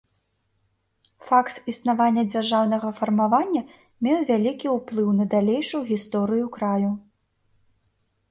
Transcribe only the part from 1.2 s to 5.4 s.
Факт існавання дзяржаўнага фармавання меў вялікі ўплыў на